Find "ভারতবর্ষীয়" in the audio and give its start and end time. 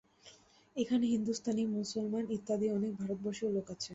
2.99-3.51